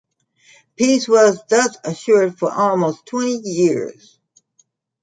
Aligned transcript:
Peace 0.77 1.07
was 1.07 1.39
thus 1.47 1.77
assured 1.83 2.39
for 2.39 2.51
almost 2.51 3.05
twenty 3.05 3.37
years. 3.47 4.17